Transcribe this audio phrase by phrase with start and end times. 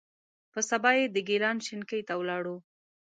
[0.51, 2.57] په سبا یې د ګیلان شینکۍ ته ولاړو.